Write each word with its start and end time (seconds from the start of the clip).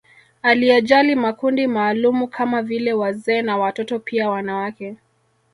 Aliyajali 0.41 1.15
makundi 1.15 1.67
maalumu 1.67 2.27
kama 2.27 2.61
vile 2.61 2.93
wazee 2.93 3.41
na 3.41 3.57
watoto 3.57 3.99
pia 3.99 4.29
wanawake 4.29 4.97